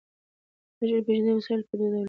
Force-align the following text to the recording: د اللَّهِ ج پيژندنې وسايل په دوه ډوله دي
د 0.03 0.03
اللَّهِ 0.81 0.97
ج 1.01 1.05
پيژندنې 1.07 1.33
وسايل 1.37 1.61
په 1.67 1.73
دوه 1.77 1.87
ډوله 1.91 1.97
دي 1.97 1.99